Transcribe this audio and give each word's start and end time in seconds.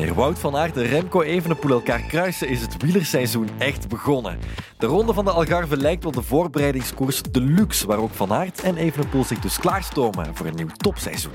Wanneer 0.00 0.18
Wout 0.18 0.38
van 0.38 0.56
Aert 0.56 0.76
en 0.76 0.86
Remco 0.86 1.22
Evenepoel 1.22 1.70
elkaar 1.70 2.00
kruisen, 2.00 2.48
is 2.48 2.60
het 2.60 2.82
wielerseizoen 2.82 3.48
echt 3.58 3.88
begonnen. 3.88 4.38
De 4.78 4.86
ronde 4.86 5.14
van 5.14 5.24
de 5.24 5.30
Algarve 5.30 5.76
lijkt 5.76 6.04
op 6.04 6.12
de 6.12 6.22
voorbereidingskoers 6.22 7.22
de 7.22 7.40
luxe, 7.40 7.86
waar 7.86 7.98
ook 7.98 8.14
Van 8.14 8.32
Aert 8.32 8.60
en 8.60 8.76
Evenepoel 8.76 9.24
zich 9.24 9.38
dus 9.38 9.58
klaarstomen 9.58 10.36
voor 10.36 10.46
een 10.46 10.54
nieuw 10.54 10.70
topseizoen. 10.76 11.32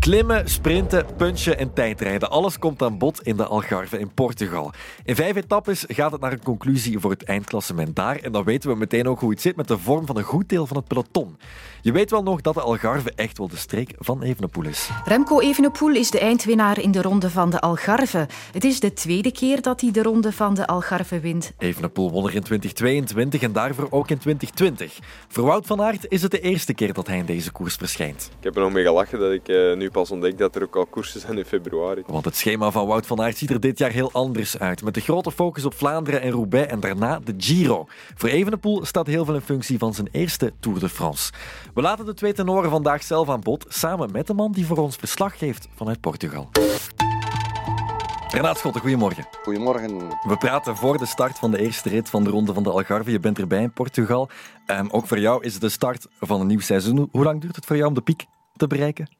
Klimmen, 0.00 0.50
sprinten, 0.50 1.06
punchen 1.16 1.58
en 1.58 1.72
tijdrijden. 1.72 2.30
Alles 2.30 2.58
komt 2.58 2.82
aan 2.82 2.98
bod 2.98 3.22
in 3.22 3.36
de 3.36 3.44
Algarve 3.44 3.98
in 3.98 4.14
Portugal. 4.14 4.72
In 5.04 5.14
vijf 5.14 5.36
etappes 5.36 5.84
gaat 5.88 6.12
het 6.12 6.20
naar 6.20 6.32
een 6.32 6.42
conclusie 6.42 6.98
voor 6.98 7.10
het 7.10 7.24
eindklassement 7.24 7.96
daar. 7.96 8.16
En 8.16 8.32
dan 8.32 8.44
weten 8.44 8.70
we 8.70 8.76
meteen 8.76 9.08
ook 9.08 9.20
hoe 9.20 9.30
het 9.30 9.40
zit 9.40 9.56
met 9.56 9.68
de 9.68 9.78
vorm 9.78 10.06
van 10.06 10.16
een 10.16 10.22
goed 10.22 10.48
deel 10.48 10.66
van 10.66 10.76
het 10.76 10.86
peloton. 10.86 11.36
Je 11.82 11.92
weet 11.92 12.10
wel 12.10 12.22
nog 12.22 12.40
dat 12.40 12.54
de 12.54 12.60
Algarve 12.60 13.12
echt 13.16 13.38
wel 13.38 13.48
de 13.48 13.56
streek 13.56 13.94
van 13.98 14.22
Evenepoel 14.22 14.64
is. 14.64 14.88
Remco 15.04 15.40
Evenepoel 15.40 15.94
is 15.94 16.10
de 16.10 16.18
eindwinnaar 16.18 16.80
in 16.80 16.90
de 16.90 17.02
ronde 17.02 17.30
van 17.30 17.50
de 17.50 17.60
Algarve. 17.60 18.28
Het 18.52 18.64
is 18.64 18.80
de 18.80 18.92
tweede 18.92 19.32
keer 19.32 19.62
dat 19.62 19.80
hij 19.80 19.90
de 19.90 20.02
ronde 20.02 20.32
van 20.32 20.54
de 20.54 20.66
Algarve 20.66 21.20
wint. 21.20 21.52
Evenepoel 21.58 22.10
won 22.10 22.26
er 22.26 22.34
in 22.34 22.42
2022 22.42 23.42
en 23.42 23.52
daarvoor 23.52 23.86
ook 23.90 24.10
in 24.10 24.18
2020. 24.18 24.98
Voor 25.28 25.44
Wout 25.44 25.66
van 25.66 25.82
Aert 25.82 26.06
is 26.08 26.22
het 26.22 26.30
de 26.30 26.40
eerste 26.40 26.74
keer 26.74 26.92
dat 26.92 27.06
hij 27.06 27.18
in 27.18 27.26
deze 27.26 27.52
koers 27.52 27.74
verschijnt. 27.74 28.30
Ik 28.38 28.44
heb 28.44 28.56
er 28.56 28.62
nog 28.62 28.72
mee 28.72 28.84
gelachen 28.84 29.18
dat 29.18 29.32
ik 29.32 29.48
uh, 29.48 29.76
nu 29.90 30.00
pas 30.00 30.10
ontdekt 30.10 30.38
dat 30.38 30.56
er 30.56 30.62
ook 30.62 30.76
al 30.76 30.86
koersen 30.86 31.20
zijn 31.20 31.38
in 31.38 31.44
februari. 31.44 32.02
Want 32.06 32.24
het 32.24 32.36
schema 32.36 32.70
van 32.70 32.86
Wout 32.86 33.06
van 33.06 33.20
Aert 33.22 33.36
ziet 33.36 33.50
er 33.50 33.60
dit 33.60 33.78
jaar 33.78 33.90
heel 33.90 34.12
anders 34.12 34.58
uit. 34.58 34.82
Met 34.82 34.94
de 34.94 35.00
grote 35.00 35.30
focus 35.30 35.64
op 35.64 35.74
Vlaanderen 35.74 36.22
en 36.22 36.30
Roubaix 36.30 36.72
en 36.72 36.80
daarna 36.80 37.18
de 37.24 37.34
Giro. 37.36 37.86
Voor 38.14 38.28
Evenepoel 38.28 38.84
staat 38.84 39.06
heel 39.06 39.24
veel 39.24 39.34
in 39.34 39.40
functie 39.40 39.78
van 39.78 39.94
zijn 39.94 40.08
eerste 40.12 40.52
Tour 40.60 40.78
de 40.78 40.88
France. 40.88 41.32
We 41.74 41.80
laten 41.80 42.06
de 42.06 42.14
twee 42.14 42.32
tenoren 42.32 42.70
vandaag 42.70 43.02
zelf 43.02 43.28
aan 43.28 43.40
bod, 43.40 43.66
samen 43.68 44.12
met 44.12 44.26
de 44.26 44.34
man 44.34 44.52
die 44.52 44.66
voor 44.66 44.76
ons 44.76 44.96
verslag 44.96 45.38
geeft 45.38 45.68
vanuit 45.74 46.00
Portugal. 46.00 46.48
Renaat 48.28 48.58
Schotten, 48.58 48.80
goedemorgen. 48.80 49.24
Goedemorgen. 49.42 49.98
We 50.26 50.36
praten 50.38 50.76
voor 50.76 50.98
de 50.98 51.06
start 51.06 51.38
van 51.38 51.50
de 51.50 51.58
eerste 51.58 51.88
rit 51.88 52.08
van 52.08 52.24
de 52.24 52.30
Ronde 52.30 52.54
van 52.54 52.62
de 52.62 52.70
Algarve. 52.70 53.10
Je 53.10 53.20
bent 53.20 53.38
erbij 53.38 53.62
in 53.62 53.72
Portugal. 53.72 54.28
Um, 54.66 54.88
ook 54.90 55.06
voor 55.06 55.18
jou 55.18 55.44
is 55.44 55.52
het 55.52 55.62
de 55.62 55.68
start 55.68 56.06
van 56.20 56.40
een 56.40 56.46
nieuw 56.46 56.60
seizoen. 56.60 57.08
Hoe 57.12 57.24
lang 57.24 57.40
duurt 57.40 57.56
het 57.56 57.66
voor 57.66 57.76
jou 57.76 57.88
om 57.88 57.94
de 57.94 58.00
piek 58.00 58.24
te 58.56 58.66
bereiken? 58.66 59.19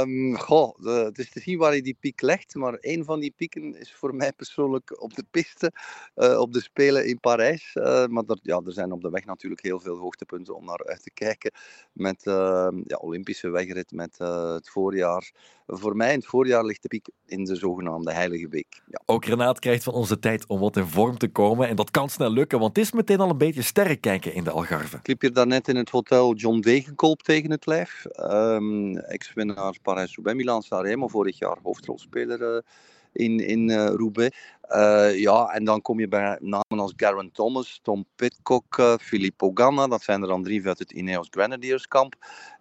um, 0.00 0.38
goh, 0.38 0.78
het 0.84 1.18
is 1.18 1.30
te 1.30 1.40
zien 1.40 1.58
waar 1.58 1.74
je 1.74 1.82
die 1.82 1.96
piek 2.00 2.20
legt, 2.20 2.54
maar 2.54 2.76
een 2.80 3.04
van 3.04 3.20
die 3.20 3.34
pieken 3.36 3.80
is 3.80 3.94
voor 3.94 4.14
mij 4.14 4.32
persoonlijk 4.32 5.02
op 5.02 5.14
de 5.14 5.24
piste, 5.30 5.72
uh, 6.16 6.40
op 6.40 6.52
de 6.52 6.62
Spelen 6.62 7.06
in 7.06 7.20
Parijs. 7.20 7.74
Uh, 7.74 8.06
maar 8.06 8.24
er, 8.26 8.38
ja, 8.42 8.60
er 8.64 8.72
zijn 8.72 8.92
op 8.92 9.02
de 9.02 9.10
weg 9.10 9.24
natuurlijk 9.24 9.62
heel 9.62 9.80
veel 9.80 9.96
hoogtepunten 9.96 10.56
om 10.56 10.64
naar 10.64 10.84
uit 10.84 11.02
te 11.02 11.10
kijken. 11.10 11.52
Met 11.92 12.24
uh, 12.26 12.68
ja, 12.84 12.96
Olympische 12.96 13.48
wegrit, 13.48 13.92
met 13.92 14.18
het 14.18 14.68
voorjaar. 14.70 15.32
Voor 15.66 15.96
mij 15.96 16.12
in 16.12 16.18
het 16.18 16.26
voorjaar 16.26 16.64
ligt 16.64 16.82
de 16.82 16.88
piek 16.88 17.08
in 17.26 17.44
de 17.44 17.56
zogenaamde 17.56 18.12
Heilige 18.12 18.48
Week. 18.48 18.82
Ja. 18.90 19.00
Ook 19.04 19.24
Renaat 19.24 19.58
krijgt 19.58 19.84
van 19.84 19.92
onze 19.92 20.18
tijd 20.18 20.46
om 20.46 20.60
wat 20.60 20.76
in 20.76 20.86
vorm 20.86 21.18
te 21.18 21.28
komen. 21.28 21.68
En 21.68 21.76
dat 21.76 21.90
kan 21.90 22.08
snel 22.08 22.30
lukken, 22.30 22.58
want 22.58 22.76
het 22.76 22.84
is 22.84 22.92
meteen 22.92 23.20
al 23.20 23.30
een 23.30 23.38
beetje 23.38 23.62
sterren 23.62 24.00
kijken 24.00 24.34
in 24.34 24.44
de 24.44 24.50
Algarve. 24.50 24.96
Ik 24.96 25.06
liep 25.06 25.20
hier 25.20 25.32
daarnet 25.32 25.68
in 25.68 25.76
het 25.76 25.90
hotel 25.90 26.34
John 26.34 26.60
Degenkolb 26.60 27.22
tegen 27.22 27.50
het 27.50 27.66
lijf. 27.66 28.04
Um, 28.20 28.96
Ex-winnaar 28.96 29.76
Parijs-Roubaix, 29.96 30.36
Milan 30.36 30.62
Sanremo, 30.62 31.08
vorig 31.08 31.38
jaar 31.38 31.56
hoofdrolspeler 31.62 32.42
uh, 32.42 32.62
in, 33.12 33.40
in 33.40 33.70
uh, 33.70 33.94
Roubaix. 33.96 34.36
Uh, 34.70 35.18
ja, 35.18 35.46
en 35.46 35.64
dan 35.64 35.82
kom 35.82 36.00
je 36.00 36.08
bij 36.08 36.38
namen 36.40 36.78
als 36.78 36.92
Garen 36.96 37.32
Thomas, 37.32 37.80
Tom 37.82 38.04
Pitcock, 38.16 38.78
uh, 38.78 38.94
Filippo 39.00 39.50
Ganna. 39.54 39.86
Dat 39.86 40.02
zijn 40.02 40.22
er 40.22 40.28
dan 40.28 40.42
drie 40.42 40.66
uit 40.66 40.78
het 40.78 40.92
Ineos 40.92 41.26
Grenadiers 41.30 41.88
kamp. 41.88 42.14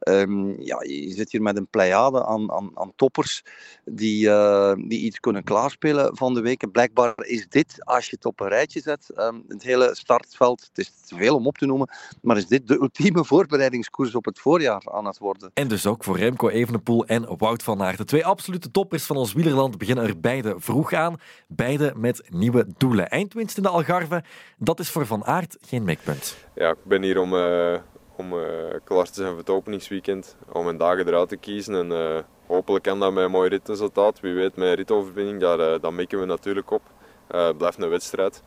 Um, 0.09 0.61
ja, 0.61 0.81
je 0.81 1.13
zit 1.13 1.31
hier 1.31 1.41
met 1.41 1.57
een 1.57 1.67
pleiade 1.67 2.25
aan, 2.25 2.51
aan, 2.51 2.91
toppers 2.95 3.43
die, 3.85 4.27
uh, 4.27 4.73
die 4.73 4.99
iets 4.99 5.19
kunnen 5.19 5.43
klaarspelen 5.43 6.17
van 6.17 6.33
de 6.33 6.41
weken. 6.41 6.71
Blijkbaar 6.71 7.13
is 7.17 7.47
dit, 7.49 7.85
als 7.85 8.05
je 8.05 8.15
het 8.15 8.25
op 8.25 8.39
een 8.39 8.47
rijtje 8.47 8.81
zet, 8.81 9.11
um, 9.17 9.43
het 9.47 9.63
hele 9.63 9.89
startveld, 9.95 10.61
het 10.61 10.77
is 10.77 10.91
te 11.05 11.15
veel 11.15 11.35
om 11.35 11.47
op 11.47 11.57
te 11.57 11.65
noemen, 11.65 11.89
maar 12.21 12.37
is 12.37 12.47
dit 12.47 12.67
de 12.67 12.75
ultieme 12.75 13.25
voorbereidingskoers 13.25 14.15
op 14.15 14.25
het 14.25 14.39
voorjaar 14.39 14.83
aan 14.91 15.05
het 15.05 15.17
worden. 15.17 15.51
En 15.53 15.67
dus 15.67 15.85
ook 15.85 16.03
voor 16.03 16.17
Remco 16.17 16.49
Evenepoel 16.49 17.05
en 17.05 17.37
Wout 17.37 17.63
van 17.63 17.81
Aert. 17.81 17.97
De 17.97 18.05
twee 18.05 18.25
absolute 18.25 18.71
toppers 18.71 19.03
van 19.03 19.15
ons 19.15 19.33
wielerland 19.33 19.77
beginnen 19.77 20.05
er 20.05 20.19
beide 20.19 20.55
vroeg 20.57 20.93
aan. 20.93 21.15
Beide 21.47 21.93
met 21.95 22.23
nieuwe 22.29 22.65
doelen. 22.77 23.09
Eindwinst 23.09 23.57
in 23.57 23.63
de 23.63 23.69
Algarve, 23.69 24.23
dat 24.57 24.79
is 24.79 24.89
voor 24.89 25.05
Van 25.05 25.25
Aert 25.25 25.57
geen 25.61 25.83
mikpunt. 25.83 26.37
Ja, 26.53 26.69
ik 26.69 26.83
ben 26.83 27.01
hier 27.01 27.19
om, 27.19 27.33
uh, 27.33 27.77
om 28.15 28.33
uh, 28.33 28.45
klaar 28.83 29.05
te 29.05 29.13
zijn 29.13 29.29
voor 29.29 29.37
het 29.37 29.49
openingsweekend. 29.49 30.35
Om 30.51 30.63
mijn 30.63 30.77
dagen 30.77 31.07
eruit 31.07 31.29
te 31.29 31.37
kiezen. 31.37 31.75
En 31.75 31.91
uh, 31.91 32.19
hopelijk 32.47 32.83
kan 32.83 32.99
dat 32.99 33.13
met 33.13 33.23
een 33.23 33.31
mooi 33.31 33.49
ritresultaat. 33.49 34.19
Wie 34.19 34.33
weet, 34.33 34.55
met 34.55 34.67
een 34.67 34.75
ritoverwinning, 34.75 35.41
daar, 35.41 35.79
daar 35.79 35.93
mikken 35.93 36.19
we 36.19 36.25
natuurlijk 36.25 36.71
op. 36.71 36.81
het 37.27 37.57
blijft 37.57 37.81
een 37.81 37.89
wedstrijd. 37.89 38.43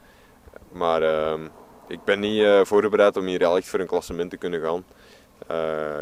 Maar 0.73 1.03
ik 1.89 2.05
ben 2.05 2.21
niet 2.21 2.47
voorbereid 2.63 3.17
om 3.17 3.25
hier 3.25 3.55
echt 3.55 3.69
voor 3.69 3.81
een 3.81 3.87
klassement 3.87 4.31
te 4.31 4.37
kunnen 4.37 4.61
gaan. 4.61 4.85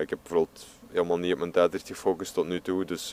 ik 0.01 0.11
heb 0.11 0.19
bijvoorbeeld 0.23 0.67
helemaal 0.93 1.19
niet 1.19 1.33
op 1.33 1.39
mijn 1.39 1.51
tijdrit 1.51 1.87
gefocust 1.87 2.35
tot 2.35 2.49
nu 2.49 2.61
toe. 2.61 2.85
Dus 2.85 3.11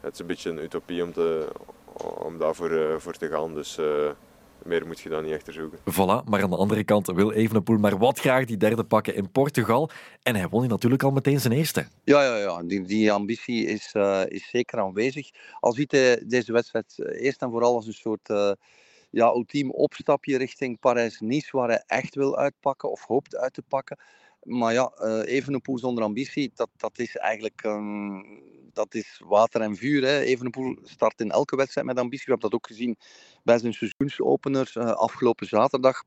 het 0.00 0.12
is 0.12 0.18
een 0.18 0.26
beetje 0.26 0.50
een 0.50 0.62
utopie 0.62 1.02
om 1.02 1.12
te, 1.12 1.48
om 2.00 2.38
daarvoor 2.38 2.70
uh, 2.70 2.94
voor 2.98 3.12
te 3.12 3.28
gaan. 3.28 3.54
Dus 3.54 3.78
uh, 3.78 4.10
meer 4.64 4.86
moet 4.86 5.00
je 5.00 5.08
dan 5.08 5.24
niet 5.24 5.32
echter 5.32 5.52
zoeken. 5.52 5.78
Voilà, 5.78 6.28
maar 6.28 6.42
aan 6.42 6.50
de 6.50 6.56
andere 6.56 6.84
kant 6.84 7.06
wil 7.06 7.32
Evenepoel 7.32 7.78
maar 7.78 7.98
wat 7.98 8.18
graag 8.18 8.44
die 8.44 8.56
derde 8.56 8.84
pakken 8.84 9.14
in 9.14 9.30
Portugal. 9.30 9.90
En 10.22 10.36
hij 10.36 10.48
won 10.48 10.68
natuurlijk 10.68 11.02
al 11.02 11.10
meteen 11.10 11.40
zijn 11.40 11.52
eerste. 11.52 11.86
Ja, 12.04 12.22
ja, 12.24 12.36
ja. 12.36 12.62
Die, 12.62 12.82
die 12.82 13.12
ambitie 13.12 13.66
is, 13.66 13.94
uh, 13.96 14.22
is 14.26 14.48
zeker 14.48 14.78
aanwezig. 14.78 15.30
Al 15.60 15.72
ziet 15.72 15.92
hij 15.92 16.22
deze 16.26 16.52
wedstrijd 16.52 16.94
eerst 16.98 17.42
en 17.42 17.50
vooral 17.50 17.74
als 17.74 17.86
een 17.86 17.92
soort 17.92 18.28
ja, 19.10 19.26
ultiem 19.26 19.70
opstapje 19.70 20.38
richting 20.38 20.78
Parijs-Nice, 20.78 21.56
waar 21.56 21.68
hij 21.68 21.82
echt 21.86 22.14
wil 22.14 22.36
uitpakken 22.36 22.90
of 22.90 23.04
hoopt 23.06 23.36
uit 23.36 23.54
te 23.54 23.62
pakken. 23.68 23.98
Maar 24.42 24.72
ja, 24.72 24.92
uh, 24.98 25.22
Evenepoel 25.24 25.78
zonder 25.78 26.04
ambitie, 26.04 26.52
dat, 26.54 26.68
dat 26.76 26.98
is 26.98 27.16
eigenlijk 27.16 27.62
um, 27.64 28.24
dat 28.80 28.94
is 28.94 29.20
water 29.24 29.60
en 29.60 29.76
vuur. 29.76 30.02
Hè. 30.04 30.20
Evenepoel 30.20 30.78
start 30.82 31.20
in 31.20 31.30
elke 31.30 31.56
wedstrijd 31.56 31.86
met 31.86 31.98
ambitie. 31.98 32.24
We 32.24 32.30
hebben 32.30 32.50
dat 32.50 32.60
ook 32.60 32.66
gezien 32.66 32.96
bij 33.42 33.58
zijn 33.58 33.72
seizoensopener 33.72 34.72
uh, 34.74 34.90
afgelopen 34.90 35.46
zaterdag. 35.46 36.02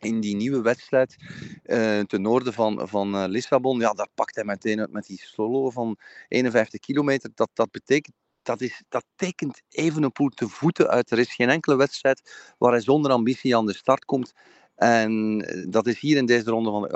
In 0.00 0.20
die 0.20 0.36
nieuwe 0.36 0.62
wedstrijd 0.62 1.16
uh, 1.64 2.00
ten 2.00 2.22
noorden 2.22 2.52
van, 2.52 2.88
van 2.88 3.14
uh, 3.14 3.24
Lissabon, 3.26 3.78
ja, 3.78 3.92
daar 3.92 4.08
pakt 4.14 4.34
hij 4.34 4.44
meteen 4.44 4.80
uit 4.80 4.92
met 4.92 5.06
die 5.06 5.20
solo 5.24 5.70
van 5.70 5.96
51 6.28 6.80
kilometer. 6.80 7.30
Dat, 7.34 7.50
dat 7.52 7.70
betekent 7.70 8.14
dat, 8.42 8.60
is, 8.60 8.82
dat 8.88 9.04
tekent 9.16 9.62
Evenepoel 9.68 10.28
te 10.28 10.48
voeten 10.48 10.88
uit. 10.88 11.10
Er 11.10 11.18
is 11.18 11.34
geen 11.34 11.50
enkele 11.50 11.76
wedstrijd 11.76 12.54
waar 12.58 12.70
hij 12.70 12.80
zonder 12.80 13.10
ambitie 13.10 13.56
aan 13.56 13.66
de 13.66 13.74
start 13.74 14.04
komt. 14.04 14.32
En 14.74 15.38
dat 15.68 15.86
is 15.86 16.00
hier 16.00 16.16
in 16.16 16.26
deze 16.26 16.50
ronde 16.50 16.70
van 16.70 16.90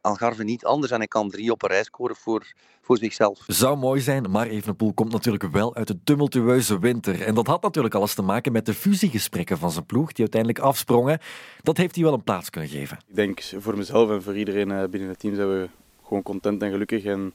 Algarve 0.00 0.44
niet 0.44 0.64
anders. 0.64 0.92
En 0.92 0.98
hij 0.98 1.06
kan 1.06 1.30
drie 1.30 1.50
op 1.50 1.62
een 1.62 1.68
rij 1.68 1.84
scoren 1.84 2.16
voor, 2.16 2.52
voor 2.80 2.98
zichzelf. 2.98 3.38
Zou 3.46 3.76
mooi 3.76 4.00
zijn, 4.00 4.30
maar 4.30 4.46
Evenepoel 4.46 4.92
komt 4.92 5.12
natuurlijk 5.12 5.44
wel 5.44 5.74
uit 5.74 5.86
de 5.86 5.98
tumultueuze 6.04 6.78
winter. 6.78 7.22
En 7.22 7.34
dat 7.34 7.46
had 7.46 7.62
natuurlijk 7.62 7.94
alles 7.94 8.14
te 8.14 8.22
maken 8.22 8.52
met 8.52 8.66
de 8.66 8.74
fusiegesprekken 8.74 9.58
van 9.58 9.70
zijn 9.70 9.86
ploeg, 9.86 10.12
die 10.12 10.20
uiteindelijk 10.20 10.64
afsprongen. 10.64 11.18
Dat 11.62 11.76
heeft 11.76 11.94
hij 11.94 12.04
wel 12.04 12.12
een 12.12 12.22
plaats 12.22 12.50
kunnen 12.50 12.70
geven. 12.70 12.98
Ik 13.08 13.14
denk 13.14 13.42
voor 13.58 13.76
mezelf 13.76 14.10
en 14.10 14.22
voor 14.22 14.36
iedereen 14.36 14.90
binnen 14.90 15.08
het 15.08 15.18
team 15.18 15.34
zijn 15.34 15.48
we 15.48 15.68
gewoon 16.04 16.22
content 16.22 16.62
en 16.62 16.70
gelukkig. 16.70 17.04
En 17.04 17.34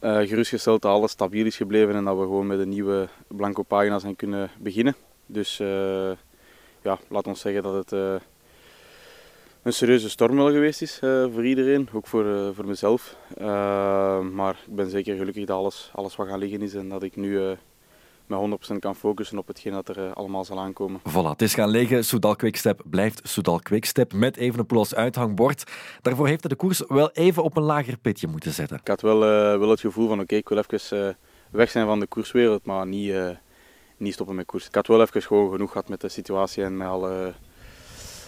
uh, 0.00 0.18
gerustgesteld 0.18 0.82
dat 0.82 0.92
alles 0.92 1.10
stabiel 1.10 1.46
is 1.46 1.56
gebleven 1.56 1.94
en 1.94 2.04
dat 2.04 2.16
we 2.16 2.22
gewoon 2.22 2.46
met 2.46 2.58
een 2.58 2.68
nieuwe 2.68 3.08
blanco 3.28 3.62
pagina 3.62 3.98
zijn 3.98 4.16
kunnen 4.16 4.50
beginnen. 4.58 4.96
Dus 5.26 5.60
uh, 5.60 6.10
ja, 6.82 6.98
laat 7.08 7.26
ons 7.26 7.40
zeggen 7.40 7.62
dat 7.62 7.74
het... 7.74 7.92
Uh, 7.92 8.14
een 9.66 9.72
serieuze 9.72 10.10
storm 10.10 10.36
wel 10.36 10.50
geweest 10.50 10.82
is 10.82 11.00
uh, 11.04 11.26
voor 11.32 11.46
iedereen, 11.46 11.88
ook 11.92 12.06
voor, 12.06 12.24
uh, 12.24 12.48
voor 12.52 12.66
mezelf. 12.66 13.16
Uh, 13.40 14.20
maar 14.20 14.58
ik 14.66 14.74
ben 14.74 14.90
zeker 14.90 15.16
gelukkig 15.16 15.46
dat 15.46 15.56
alles, 15.56 15.90
alles 15.94 16.16
wat 16.16 16.28
gaan 16.28 16.38
liggen 16.38 16.62
is 16.62 16.74
en 16.74 16.88
dat 16.88 17.02
ik 17.02 17.16
nu 17.16 17.56
met 18.26 18.38
100% 18.72 18.78
kan 18.78 18.96
focussen 18.96 19.38
op 19.38 19.46
hetgeen 19.46 19.72
dat 19.72 19.88
er 19.88 20.12
allemaal 20.12 20.44
zal 20.44 20.60
aankomen. 20.60 21.00
Voilà, 21.00 21.30
het 21.30 21.42
is 21.42 21.54
gaan 21.54 21.68
liggen. 21.68 22.04
Soudal 22.04 22.36
Quickstep 22.36 22.82
blijft 22.84 23.20
Soudal 23.28 23.58
Quickstep 23.58 24.12
met 24.12 24.36
Evenepoel 24.36 24.78
als 24.78 24.94
uithangbord. 24.94 25.70
Daarvoor 26.02 26.26
heeft 26.26 26.40
hij 26.40 26.50
de 26.50 26.56
koers 26.56 26.82
wel 26.88 27.10
even 27.10 27.42
op 27.42 27.56
een 27.56 27.62
lager 27.62 27.98
pitje 27.98 28.26
moeten 28.26 28.52
zetten. 28.52 28.78
Ik 28.78 28.88
had 28.88 29.00
wel, 29.00 29.18
wel 29.58 29.70
het 29.70 29.80
gevoel 29.80 30.08
van 30.08 30.14
oké, 30.20 30.22
okay, 30.22 30.38
ik 30.38 30.48
wil 30.48 30.58
even 30.58 31.16
weg 31.50 31.70
zijn 31.70 31.86
van 31.86 32.00
de 32.00 32.06
koerswereld, 32.06 32.64
maar 32.64 32.86
niet, 32.86 33.14
niet 33.96 34.12
stoppen 34.12 34.36
met 34.36 34.46
koers. 34.46 34.66
Ik 34.66 34.74
had 34.74 34.86
wel 34.86 35.00
even 35.00 35.22
gewoon 35.22 35.50
genoeg 35.50 35.72
gehad 35.72 35.88
met 35.88 36.00
de 36.00 36.08
situatie 36.08 36.64
en 36.64 36.76
met 36.76 36.88
alle 36.88 37.34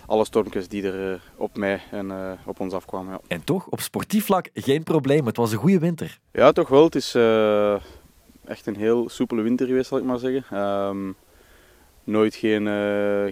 alle 0.08 0.24
stormjes 0.24 0.68
die 0.68 0.82
er 0.82 1.12
uh, 1.12 1.20
op 1.36 1.56
mij 1.56 1.80
en 1.90 2.06
uh, 2.06 2.32
op 2.44 2.60
ons 2.60 2.72
afkwamen. 2.72 3.12
Ja. 3.12 3.20
En 3.26 3.44
toch, 3.44 3.66
op 3.66 3.80
sportief 3.80 4.24
vlak 4.24 4.48
geen 4.54 4.82
probleem. 4.82 5.26
Het 5.26 5.36
was 5.36 5.52
een 5.52 5.58
goede 5.58 5.78
winter. 5.78 6.18
Ja, 6.32 6.52
toch 6.52 6.68
wel. 6.68 6.84
Het 6.84 6.94
is 6.94 7.14
uh, 7.14 7.74
echt 8.44 8.66
een 8.66 8.76
heel 8.76 9.08
soepele 9.08 9.42
winter 9.42 9.66
geweest, 9.66 9.88
zal 9.88 9.98
ik 9.98 10.04
maar 10.04 10.18
zeggen. 10.18 10.58
Um, 10.58 11.16
nooit 12.04 12.34
geen, 12.34 12.66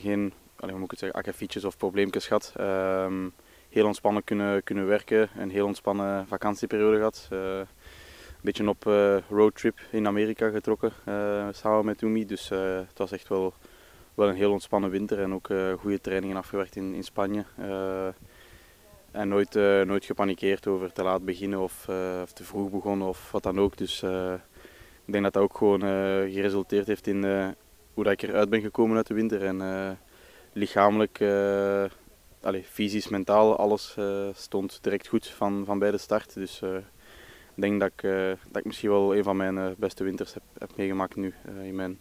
geen 0.00 0.32
allez, 0.56 0.70
hoe 0.70 0.78
moet 0.78 0.84
ik 0.84 0.90
het 0.90 0.98
zeggen, 0.98 1.18
akkefietjes 1.18 1.64
of 1.64 1.76
probleempjes 1.76 2.26
gehad. 2.26 2.54
Um, 2.60 3.32
heel 3.68 3.86
ontspannen 3.86 4.24
kunnen, 4.24 4.62
kunnen 4.62 4.86
werken. 4.86 5.28
Een 5.38 5.50
heel 5.50 5.66
ontspannen 5.66 6.26
vakantieperiode 6.26 6.96
gehad. 6.96 7.28
beetje 8.40 8.68
op 8.68 8.82
roadtrip 9.28 9.80
in 9.90 10.06
Amerika 10.06 10.50
getrokken 10.50 10.92
samen 11.50 11.84
met 11.84 12.02
Umi. 12.02 12.26
Dus 12.26 12.48
het 12.88 12.98
was 12.98 13.12
echt 13.12 13.28
wel, 13.28 13.54
wel 14.16 14.28
een 14.28 14.34
heel 14.34 14.52
ontspannen 14.52 14.90
winter 14.90 15.20
en 15.22 15.34
ook 15.34 15.48
goede 15.78 16.00
trainingen 16.00 16.36
afgewerkt 16.36 16.76
in, 16.76 16.94
in 16.94 17.04
Spanje. 17.04 17.44
En 19.10 19.28
nooit, 19.28 19.54
nooit 19.86 20.04
gepanikeerd 20.04 20.66
over 20.66 20.92
te 20.92 21.02
laat 21.02 21.24
beginnen 21.24 21.60
of, 21.60 21.88
of, 22.22 22.32
te 22.32 22.44
vroeg 22.44 22.70
begonnen 22.70 23.08
of 23.08 23.30
wat 23.30 23.42
dan 23.42 23.60
ook. 23.60 23.76
Dus 23.76 24.02
ik 25.04 25.12
denk 25.12 25.24
dat 25.24 25.32
dat 25.32 25.42
ook 25.42 25.56
gewoon 25.56 25.80
geresulteerd 26.30 26.86
heeft 26.86 27.06
in 27.06 27.24
hoe 27.94 28.04
dat 28.04 28.12
ik 28.12 28.22
eruit 28.22 28.50
ben 28.50 28.60
gekomen 28.60 28.96
uit 28.96 29.06
de 29.06 29.14
winter. 29.14 29.44
En 29.44 29.98
lichamelijk, 30.52 31.20
allez, 32.40 32.66
fysisch, 32.66 33.08
mentaal, 33.08 33.56
alles 33.56 33.96
stond 34.32 34.78
direct 34.82 35.06
goed 35.06 35.26
van, 35.26 35.64
van 35.64 35.78
bij 35.78 35.90
de 35.90 35.98
start. 35.98 36.34
Dus 36.34 36.62
ik 37.54 37.62
denk 37.62 37.80
dat 37.80 37.90
ik, 37.96 38.02
dat 38.48 38.56
ik 38.56 38.64
misschien 38.64 38.90
wel 38.90 39.16
een 39.16 39.24
van 39.24 39.36
mijn 39.36 39.74
beste 39.78 40.04
winters 40.04 40.34
heb, 40.34 40.42
heb 40.58 40.70
meegemaakt 40.76 41.16
nu 41.16 41.34
in 41.62 41.74
mijn 41.74 42.00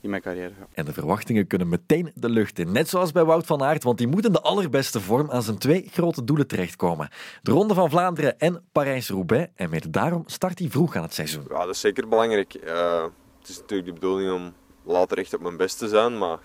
in 0.00 0.10
mijn 0.10 0.22
carrière. 0.22 0.52
En 0.72 0.84
de 0.84 0.92
verwachtingen 0.92 1.46
kunnen 1.46 1.68
meteen 1.68 2.12
de 2.14 2.28
lucht 2.28 2.58
in. 2.58 2.72
Net 2.72 2.88
zoals 2.88 3.12
bij 3.12 3.24
Wout 3.24 3.46
van 3.46 3.62
Aert, 3.62 3.84
want 3.84 3.98
die 3.98 4.06
moet 4.06 4.26
in 4.26 4.32
de 4.32 4.40
allerbeste 4.40 5.00
vorm 5.00 5.30
aan 5.30 5.42
zijn 5.42 5.58
twee 5.58 5.88
grote 5.90 6.24
doelen 6.24 6.46
terechtkomen. 6.46 7.08
De 7.42 7.50
Ronde 7.50 7.74
van 7.74 7.90
Vlaanderen 7.90 8.38
en 8.38 8.64
Parijs-Roubaix. 8.72 9.52
En 9.54 9.70
met 9.70 9.92
daarom 9.92 10.22
start 10.26 10.58
hij 10.58 10.68
vroeg 10.68 10.96
aan 10.96 11.02
het 11.02 11.14
seizoen. 11.14 11.44
Ja, 11.48 11.58
dat 11.58 11.74
is 11.74 11.80
zeker 11.80 12.08
belangrijk. 12.08 12.52
het 12.52 13.48
is 13.48 13.58
natuurlijk 13.58 13.88
de 13.88 13.94
bedoeling 13.94 14.32
om 14.32 14.52
later 14.82 15.18
echt 15.18 15.34
op 15.34 15.40
mijn 15.40 15.56
best 15.56 15.78
te 15.78 15.88
zijn, 15.88 16.18
maar 16.18 16.38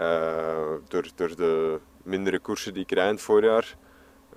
uh, 0.00 0.70
door, 0.88 1.08
door 1.14 1.36
de 1.36 1.80
mindere 2.02 2.38
koersen 2.38 2.74
die 2.74 2.82
ik 2.82 2.90
rijd 2.90 3.08
in 3.08 3.14
het 3.14 3.22
voorjaar, 3.22 3.76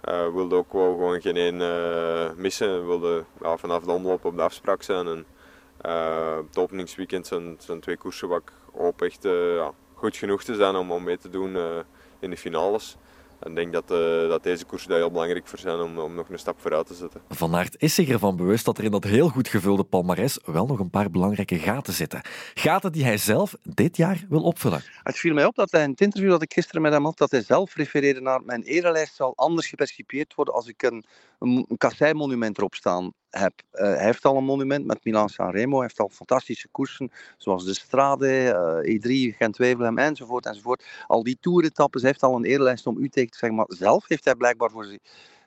uh, 0.10 0.34
wilde 0.34 0.56
ook 0.56 0.74
wel 0.74 0.92
gewoon 0.92 1.22
geen 1.22 1.36
één 1.36 1.56
uh, 1.56 2.32
missen. 2.36 2.88
Wilde 2.88 3.26
ja, 3.42 3.58
vanaf 3.58 3.84
de 3.84 3.92
omloop 3.92 4.26
op 4.26 4.36
de 4.36 4.42
afspraak 4.42 4.84
zijn. 4.84 5.08
En, 5.08 5.26
het 6.46 6.58
openingsweekend 6.58 7.28
zijn, 7.28 7.56
zijn 7.60 7.80
twee 7.80 7.98
koersen 7.98 8.28
waar 8.28 8.40
ik 8.40 8.52
hoop 8.74 9.02
echt 9.02 9.24
ja, 9.24 9.72
goed 9.94 10.18
genoeg 10.18 10.44
te 10.44 10.56
zijn 10.56 10.76
om, 10.76 10.92
om 10.92 11.04
mee 11.04 11.18
te 11.18 11.30
doen 11.30 11.58
in 12.20 12.30
de 12.30 12.38
finales 12.38 12.98
ik 13.44 13.56
denk 13.56 13.74
dat, 13.74 13.92
uh, 13.92 14.30
dat 14.30 14.44
deze 14.44 14.66
koersen 14.66 14.90
daar 14.90 14.98
heel 14.98 15.12
belangrijk 15.12 15.48
voor 15.48 15.60
zijn 15.60 15.80
om, 15.80 16.00
om 16.00 16.16
nog 16.16 16.30
een 16.30 16.40
stap 16.40 16.62
vooruit 16.62 16.88
te 16.88 16.94
zetten. 16.94 17.22
Van 17.30 17.56
Aert 17.56 17.76
is 17.78 17.94
zich 17.94 18.10
ervan 18.10 18.36
bewust 18.36 18.66
dat 18.66 18.78
er 18.78 18.84
in 18.84 18.92
dat 18.92 19.04
heel 19.04 19.30
goed 19.30 19.48
gevulde 19.48 19.84
palmares 19.84 20.40
wel 20.46 20.66
nog 20.66 20.80
een 20.80 20.90
paar 20.90 21.10
belangrijke 21.10 21.60
gaten 21.60 21.94
zitten. 21.94 22.22
Gaten 22.54 22.92
die 22.92 23.04
hij 23.04 23.18
zelf 23.18 23.56
dit 23.64 23.98
jaar 23.98 24.26
wil 24.30 24.42
opvullen. 24.42 24.84
Het 25.04 25.18
viel 25.18 25.34
mij 25.34 25.46
op 25.46 25.56
dat 25.56 25.72
hij 25.72 25.84
in 25.84 25.90
het 25.90 26.02
interview 26.02 26.30
dat 26.30 26.42
ik 26.42 26.54
gisteren 26.54 26.82
met 26.82 26.94
hem 26.94 27.04
had, 27.04 27.18
dat 27.18 27.32
hij 27.32 27.44
zelf 27.44 27.76
refereerde 27.76 28.22
naar 28.22 28.42
mijn 28.44 28.64
erelijst 28.64 29.16
zal 29.16 29.34
anders 29.36 29.68
gepercipieerd 29.68 30.34
worden 30.36 30.54
als 30.54 30.68
ik 30.68 30.84
een, 30.84 31.06
een, 31.40 31.66
een 31.70 31.78
kassei-monument 31.78 32.58
erop 32.58 32.76
staan 32.76 33.14
heb. 33.38 33.54
Hij 33.72 34.04
heeft 34.04 34.26
al 34.26 34.38
een 34.38 34.44
monument 34.44 34.86
met 34.86 35.04
Milan 35.04 35.30
Sanremo. 35.30 35.82
Heeft 35.82 36.00
al 36.00 36.10
fantastische 36.10 36.68
koersen, 36.72 37.12
zoals 37.38 37.66
de 37.66 37.74
Strade, 37.74 38.28
uh, 38.86 39.32
E3, 39.32 39.36
Gent-Wevelgem 39.38 39.98
enzovoort, 39.98 40.46
enzovoort. 40.46 40.86
Al 41.08 41.24
die 41.24 41.38
toeretappes. 41.40 42.02
Heeft 42.02 42.24
al 42.24 42.36
een 42.36 42.46
eerlijst 42.46 42.88
om 42.88 42.98
u 42.98 43.10
tegen 43.10 43.32
te 43.32 43.38
zeggen. 43.38 43.58
Maar 43.58 43.68
zelf 43.70 44.08
heeft 44.08 44.26
hij 44.26 44.36
blijkbaar 44.36 44.72
voor, 44.72 44.86
zich, 44.86 45.00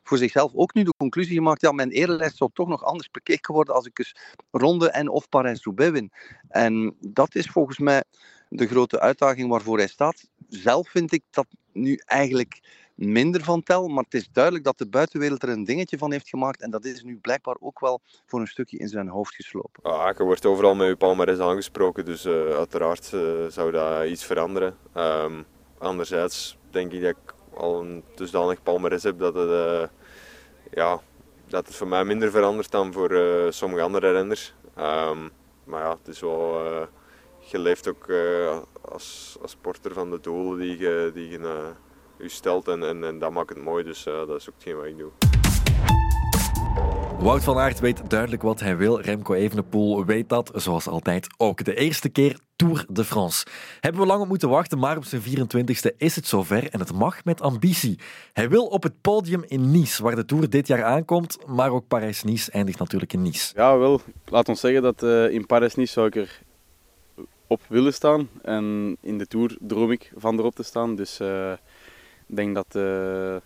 voor 0.02 0.18
zichzelf 0.18 0.54
ook 0.54 0.74
nu 0.74 0.82
de 0.82 0.94
conclusie 0.96 1.34
gemaakt. 1.34 1.60
Ja, 1.60 1.72
mijn 1.72 1.90
eerlijst 1.90 2.36
zal 2.36 2.50
toch 2.52 2.68
nog 2.68 2.84
anders 2.84 3.10
bekeken 3.10 3.54
worden 3.54 3.74
als 3.74 3.86
ik 3.86 3.94
dus 3.94 4.16
ronde 4.50 4.90
en 4.90 5.08
of 5.08 5.28
Parijs-Roubaix 5.28 5.92
win. 5.92 6.12
En 6.48 6.96
dat 7.00 7.34
is 7.34 7.46
volgens 7.46 7.78
mij 7.78 8.04
de 8.48 8.66
grote 8.66 9.00
uitdaging 9.00 9.48
waarvoor 9.48 9.78
hij 9.78 9.88
staat. 9.88 10.28
Zelf 10.48 10.88
vind 10.88 11.12
ik 11.12 11.22
dat 11.30 11.46
nu 11.72 12.00
eigenlijk 12.04 12.60
minder 12.98 13.44
van 13.44 13.62
tel. 13.62 13.88
Maar 13.88 14.04
het 14.04 14.14
is 14.14 14.28
duidelijk 14.32 14.64
dat 14.64 14.78
de 14.78 14.88
buitenwereld 14.88 15.42
er 15.42 15.48
een 15.48 15.64
dingetje 15.64 15.98
van 15.98 16.12
heeft 16.12 16.28
gemaakt. 16.28 16.60
En 16.62 16.70
dat 16.70 16.84
is 16.84 17.02
nu 17.02 17.16
blijkbaar 17.16 17.56
ook 17.60 17.80
wel 17.80 18.00
voor 18.26 18.40
een 18.40 18.46
stukje 18.46 18.78
in 18.78 18.88
zijn 18.88 19.08
hoofd 19.08 19.34
geslopen. 19.34 19.82
Ah, 19.82 20.16
je 20.16 20.24
wordt 20.24 20.46
overal 20.46 20.74
met 20.74 20.88
je 20.88 20.96
palmarès 20.96 21.38
aangesproken. 21.38 22.04
Dus 22.04 22.26
uh, 22.26 22.32
uiteraard 22.56 23.10
uh, 23.14 23.46
zou 23.48 23.70
dat 23.70 24.06
iets 24.06 24.24
veranderen. 24.24 24.76
Um, 24.96 25.44
anderzijds 25.78 26.58
denk 26.70 26.92
ik 26.92 27.02
dat 27.02 27.10
ik 27.10 27.34
al 27.54 27.80
een 27.80 28.04
dusdanig 28.14 28.62
palmarès 28.62 29.02
heb 29.02 29.18
dat 29.18 29.34
het, 29.34 29.48
uh, 29.48 29.82
ja, 30.70 31.00
dat 31.46 31.66
het 31.66 31.76
voor 31.76 31.88
mij 31.88 32.04
minder 32.04 32.30
verandert 32.30 32.70
dan 32.70 32.92
voor 32.92 33.10
sommige 33.52 33.82
andere 33.82 34.12
renners. 34.12 34.54
Um, 34.78 35.30
maar 35.64 35.82
ja, 35.82 35.90
het 35.90 36.08
is 36.08 36.20
wel 36.20 36.62
je 37.38 37.58
leeft 37.58 37.88
ook 37.88 38.12
als, 38.80 39.36
als 39.42 39.50
sporter 39.50 39.92
van 39.92 40.10
de 40.10 40.20
doelen 40.20 40.58
die 40.58 40.78
je, 40.78 41.10
die 41.14 41.28
je 41.28 41.72
u 42.18 42.28
stelt 42.28 42.68
en, 42.68 42.82
en, 42.82 43.04
en, 43.04 43.18
dat 43.18 43.32
maakt 43.32 43.48
het 43.48 43.64
mooi. 43.64 43.84
Dus 43.84 44.06
uh, 44.06 44.14
dat 44.14 44.40
is 44.40 44.48
ook 44.48 44.54
hetgeen 44.54 44.76
wat 44.76 44.84
ik 44.84 44.98
doe. 44.98 45.10
Wout 47.18 47.44
van 47.44 47.58
Aert 47.58 47.80
weet 47.80 48.10
duidelijk 48.10 48.42
wat 48.42 48.60
hij 48.60 48.76
wil. 48.76 49.00
Remco 49.00 49.34
Evenepoel 49.34 50.04
weet 50.04 50.28
dat, 50.28 50.50
zoals 50.54 50.86
altijd 50.86 51.26
ook. 51.36 51.64
De 51.64 51.74
eerste 51.74 52.08
keer 52.08 52.38
Tour 52.56 52.84
de 52.88 53.04
France. 53.04 53.46
Hebben 53.80 54.00
we 54.00 54.06
lang 54.06 54.22
op 54.22 54.28
moeten 54.28 54.48
wachten, 54.48 54.78
maar 54.78 54.96
op 54.96 55.04
zijn 55.04 55.22
24e 55.22 55.96
is 55.96 56.16
het 56.16 56.26
zover 56.26 56.70
en 56.70 56.78
het 56.78 56.92
mag 56.92 57.24
met 57.24 57.40
ambitie. 57.40 57.98
Hij 58.32 58.48
wil 58.48 58.66
op 58.66 58.82
het 58.82 59.00
podium 59.00 59.44
in 59.46 59.70
Nice, 59.70 60.02
waar 60.02 60.14
de 60.14 60.24
Tour 60.24 60.50
dit 60.50 60.66
jaar 60.66 60.84
aankomt, 60.84 61.38
maar 61.46 61.70
ook 61.70 61.88
Parijs-Nice 61.88 62.50
eindigt 62.50 62.78
natuurlijk 62.78 63.12
in 63.12 63.22
Nice. 63.22 63.52
Ja, 63.56 63.78
wel. 63.78 64.00
Laat 64.24 64.48
ons 64.48 64.60
zeggen 64.60 64.82
dat 64.82 65.02
uh, 65.02 65.30
in 65.30 65.46
Parijs-Nice 65.46 65.92
zou 65.92 66.06
ik 66.06 66.16
er 66.16 66.40
op 67.46 67.60
willen 67.68 67.94
staan. 67.94 68.28
En 68.42 68.96
in 69.00 69.18
de 69.18 69.26
Tour 69.26 69.56
droom 69.60 69.90
ik 69.90 70.12
van 70.16 70.38
erop 70.38 70.54
te 70.54 70.62
staan. 70.62 70.94
Dus 70.94 71.20
uh, 71.20 71.52
ik 72.28 72.36
denk 72.36 72.54
dat, 72.54 72.74
uh, 72.76 73.36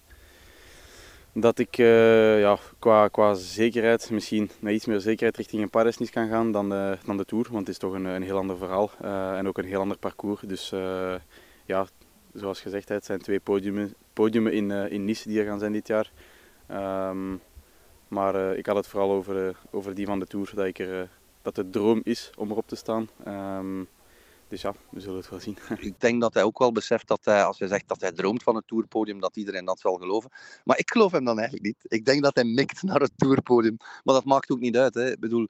dat 1.33 1.59
ik 1.59 1.79
uh, 1.79 2.41
ja, 2.41 2.59
qua, 2.79 3.09
qua 3.09 3.35
zekerheid 3.35 4.11
misschien 4.11 4.51
met 4.61 4.75
iets 4.75 4.87
meer 4.87 5.01
zekerheid 5.01 5.37
richting 5.37 5.63
een 5.63 5.71
paris 5.71 6.11
kan 6.11 6.29
gaan 6.29 6.53
dan, 6.53 6.69
dan 7.05 7.17
de 7.17 7.25
Tour. 7.25 7.47
Want 7.51 7.59
het 7.59 7.69
is 7.69 7.79
toch 7.79 7.93
een, 7.93 8.05
een 8.05 8.23
heel 8.23 8.39
ander 8.39 8.57
verhaal 8.57 8.91
en 9.37 9.49
ook 9.49 9.59
een 9.59 9.65
heel 9.65 9.81
ander 9.81 9.99
parcours. 9.99 10.41
Dus 10.41 10.73
ja, 11.65 11.87
zoals 12.35 12.61
gezegd, 12.61 12.89
het 12.89 13.05
zijn 13.05 13.19
twee 13.19 13.41
podiumen, 13.41 13.95
podiumen 14.13 14.53
in, 14.53 14.71
in 14.71 15.05
Nice 15.05 15.29
die 15.29 15.41
er 15.41 15.47
gaan 15.47 15.59
zijn 15.59 15.73
dit 15.73 15.87
jaar. 15.87 16.11
Um, 17.09 17.41
maar 18.09 18.57
ik 18.57 18.67
had 18.67 18.77
het 18.77 18.87
vooral 18.87 19.11
over, 19.11 19.57
over 19.71 19.95
die 19.95 20.07
van 20.07 20.19
de 20.19 20.27
Tour, 20.27 20.53
dat 20.55 20.67
ik 20.67 20.79
er 20.79 21.09
dat 21.43 21.57
het 21.57 21.73
droom 21.73 22.01
is 22.05 22.31
om 22.37 22.51
erop 22.51 22.69
te 22.69 22.77
staan. 22.77 23.09
Um, 23.29 23.89
ja, 24.61 24.75
we 24.91 25.01
zullen 25.01 25.17
het 25.17 25.29
wel 25.29 25.41
zien. 25.41 25.59
Ik 25.79 26.01
denk 26.01 26.21
dat 26.21 26.35
hij 26.35 26.43
ook 26.43 26.59
wel 26.59 26.73
beseft 26.73 27.09
dat 27.09 27.25
hij, 27.25 27.45
als 27.45 27.59
hij 27.59 27.69
zegt 27.69 27.89
dat 27.89 28.01
hij 28.01 28.13
droomt 28.13 28.43
van 28.43 28.57
het 28.57 28.67
tourpodium, 28.67 29.21
dat 29.21 29.37
iedereen 29.37 29.65
dat 29.65 29.81
zal 29.81 29.95
geloven. 29.95 30.31
Maar 30.65 30.79
ik 30.79 30.91
geloof 30.91 31.13
hem 31.13 31.25
dan 31.25 31.39
eigenlijk 31.39 31.67
niet. 31.67 31.85
Ik 31.93 32.05
denk 32.05 32.23
dat 32.23 32.35
hij 32.35 32.45
mikt 32.45 32.83
naar 32.93 33.01
het 33.01 33.13
tourpodium. 33.17 33.77
Maar 33.79 34.15
dat 34.15 34.25
maakt 34.25 34.51
ook 34.51 34.61
niet 34.61 34.77
uit. 34.77 34.95
Hè. 34.95 35.11
Ik 35.11 35.21
bedoel, 35.21 35.49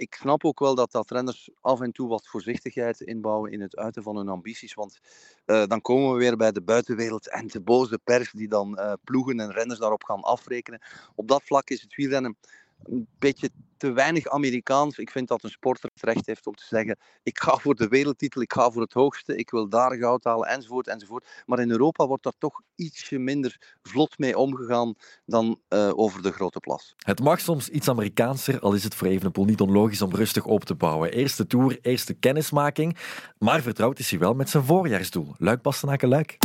ik 0.00 0.14
snap 0.14 0.44
ook 0.44 0.58
wel 0.58 0.74
dat, 0.74 0.92
dat 0.92 1.10
renners 1.10 1.50
af 1.60 1.80
en 1.80 1.92
toe 1.92 2.08
wat 2.08 2.26
voorzichtigheid 2.26 3.00
inbouwen 3.00 3.52
in 3.52 3.60
het 3.60 3.76
uiten 3.76 4.02
van 4.02 4.16
hun 4.16 4.28
ambities. 4.28 4.74
Want 4.74 4.98
uh, 5.46 5.66
dan 5.66 5.80
komen 5.80 6.12
we 6.12 6.18
weer 6.18 6.36
bij 6.36 6.52
de 6.52 6.62
buitenwereld 6.62 7.28
en 7.28 7.46
de 7.46 7.60
boze 7.60 7.98
pers 7.98 8.32
die 8.32 8.48
dan 8.48 8.78
uh, 8.78 8.92
ploegen 9.04 9.40
en 9.40 9.52
renners 9.52 9.78
daarop 9.78 10.04
gaan 10.04 10.22
afrekenen. 10.22 10.80
Op 11.14 11.28
dat 11.28 11.42
vlak 11.44 11.70
is 11.70 11.82
het 11.82 11.94
wielrennen 11.94 12.36
een 12.82 13.08
beetje 13.18 13.50
te 13.80 13.92
weinig 13.92 14.26
Amerikaans. 14.26 14.98
Ik 14.98 15.10
vind 15.10 15.28
dat 15.28 15.42
een 15.42 15.50
sporter 15.50 15.90
het 15.94 16.02
recht 16.02 16.26
heeft 16.26 16.46
om 16.46 16.54
te 16.54 16.64
zeggen: 16.68 16.98
ik 17.22 17.38
ga 17.38 17.56
voor 17.56 17.74
de 17.74 17.88
wereldtitel, 17.88 18.42
ik 18.42 18.52
ga 18.52 18.70
voor 18.70 18.82
het 18.82 18.92
hoogste, 18.92 19.36
ik 19.36 19.50
wil 19.50 19.68
daar 19.68 19.96
goud 19.96 20.24
halen, 20.24 20.48
enzovoort, 20.48 20.86
enzovoort. 20.86 21.26
Maar 21.46 21.58
in 21.58 21.70
Europa 21.70 22.06
wordt 22.06 22.22
daar 22.22 22.38
toch 22.38 22.60
ietsje 22.74 23.18
minder 23.18 23.76
vlot 23.82 24.18
mee 24.18 24.38
omgegaan 24.38 24.94
dan 25.24 25.60
uh, 25.68 25.90
over 25.98 26.22
de 26.22 26.32
grote 26.32 26.60
plas. 26.60 26.94
Het 26.96 27.20
mag 27.20 27.40
soms 27.40 27.68
iets 27.68 27.88
Amerikaanser, 27.88 28.60
al 28.60 28.72
is 28.72 28.84
het 28.84 28.94
voor 28.94 29.06
Evenepoel 29.06 29.44
niet 29.44 29.60
onlogisch 29.60 30.02
om 30.02 30.14
rustig 30.14 30.44
op 30.44 30.64
te 30.64 30.74
bouwen. 30.74 31.12
Eerste 31.12 31.46
tour, 31.46 31.78
eerste 31.82 32.14
kennismaking, 32.14 32.96
maar 33.38 33.62
vertrouwd 33.62 33.98
is 33.98 34.10
hij 34.10 34.18
wel 34.18 34.34
met 34.34 34.50
zijn 34.50 34.64
voorjaarsdoel. 34.64 35.34
Luik 35.38 35.62
Bastenaken 35.62 36.08
Luik. 36.08 36.38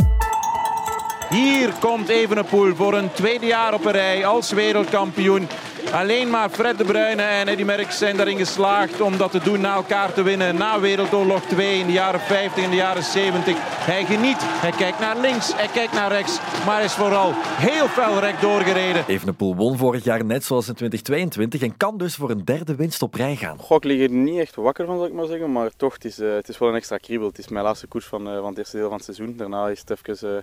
Hier 1.28 1.72
komt 1.80 2.08
Evenepoel 2.08 2.74
voor 2.74 2.94
een 2.94 3.12
tweede 3.12 3.46
jaar 3.46 3.74
op 3.74 3.84
een 3.84 3.92
rij 3.92 4.26
als 4.26 4.52
wereldkampioen. 4.52 5.46
Alleen 5.92 6.30
maar 6.30 6.50
Fred 6.50 6.78
de 6.78 6.84
Bruyne 6.84 7.22
en 7.22 7.48
Eddy 7.48 7.62
Merckx 7.62 7.98
zijn 7.98 8.16
daarin 8.16 8.36
geslaagd 8.36 9.00
om 9.00 9.16
dat 9.16 9.30
te 9.30 9.40
doen 9.40 9.60
na 9.60 9.74
elkaar 9.74 10.12
te 10.12 10.22
winnen. 10.22 10.56
Na 10.56 10.80
Wereldoorlog 10.80 11.44
2 11.44 11.78
in 11.78 11.86
de 11.86 11.92
jaren 11.92 12.20
50 12.20 12.64
en 12.64 12.70
de 12.70 12.76
jaren 12.76 13.02
70. 13.02 13.56
Hij 13.58 14.04
geniet, 14.04 14.36
hij 14.40 14.70
kijkt 14.70 14.98
naar 14.98 15.16
links, 15.16 15.56
hij 15.56 15.68
kijkt 15.68 15.92
naar 15.92 16.10
rechts. 16.10 16.38
Maar 16.66 16.84
is 16.84 16.92
vooral 16.92 17.32
heel 17.36 17.88
fel 17.88 18.18
recht 18.18 18.40
doorgereden. 18.40 19.04
Evenepoel 19.06 19.56
won 19.56 19.76
vorig 19.76 20.04
jaar 20.04 20.24
net 20.24 20.44
zoals 20.44 20.68
in 20.68 20.74
2022 20.74 21.62
en 21.62 21.76
kan 21.76 21.98
dus 21.98 22.14
voor 22.14 22.30
een 22.30 22.44
derde 22.44 22.74
winst 22.74 23.02
op 23.02 23.14
rij 23.14 23.36
gaan. 23.36 23.58
Goh, 23.58 23.76
ik 23.76 23.84
lig 23.84 24.02
er 24.02 24.10
niet 24.10 24.38
echt 24.38 24.54
wakker 24.54 24.86
van, 24.86 24.96
zal 24.96 25.06
ik 25.06 25.12
maar 25.12 25.26
zeggen. 25.26 25.52
Maar 25.52 25.70
toch, 25.76 25.92
het 25.92 26.04
is, 26.04 26.18
uh, 26.18 26.34
het 26.34 26.48
is 26.48 26.58
wel 26.58 26.68
een 26.68 26.74
extra 26.74 26.96
kriebel. 26.96 27.26
Het 27.26 27.38
is 27.38 27.48
mijn 27.48 27.64
laatste 27.64 27.86
koers 27.86 28.06
van, 28.06 28.28
uh, 28.28 28.38
van 28.38 28.48
het 28.48 28.58
eerste 28.58 28.76
deel 28.76 28.88
van 28.88 28.96
het 28.96 29.04
seizoen. 29.04 29.36
Daarna 29.36 29.68
is 29.68 29.80
het 29.80 29.90
even... 29.90 30.28
Uh, 30.34 30.42